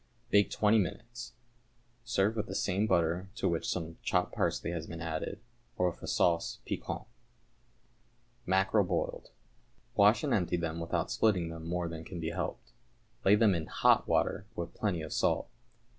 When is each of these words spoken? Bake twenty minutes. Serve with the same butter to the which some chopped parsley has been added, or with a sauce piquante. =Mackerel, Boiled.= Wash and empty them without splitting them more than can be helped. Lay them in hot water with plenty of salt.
Bake 0.31 0.49
twenty 0.49 0.79
minutes. 0.79 1.33
Serve 2.03 2.35
with 2.35 2.47
the 2.47 2.55
same 2.55 2.87
butter 2.87 3.29
to 3.35 3.41
the 3.41 3.49
which 3.49 3.69
some 3.69 3.99
chopped 4.01 4.33
parsley 4.33 4.71
has 4.71 4.87
been 4.87 4.99
added, 4.99 5.41
or 5.77 5.91
with 5.91 6.01
a 6.01 6.07
sauce 6.07 6.57
piquante. 6.65 7.05
=Mackerel, 8.47 8.83
Boiled.= 8.83 9.29
Wash 9.93 10.23
and 10.23 10.33
empty 10.33 10.57
them 10.57 10.79
without 10.79 11.11
splitting 11.11 11.49
them 11.49 11.67
more 11.67 11.87
than 11.87 12.03
can 12.03 12.19
be 12.19 12.31
helped. 12.31 12.71
Lay 13.23 13.35
them 13.35 13.53
in 13.53 13.67
hot 13.67 14.07
water 14.07 14.47
with 14.55 14.73
plenty 14.73 15.03
of 15.03 15.13
salt. 15.13 15.51